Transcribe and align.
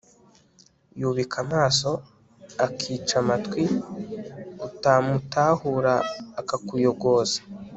yubika 0.99 1.37
amaso, 1.45 1.89
akica 2.65 3.13
amatwi 3.23 3.63
utamutahura, 4.67 5.95
akakuyogoza 6.39 7.39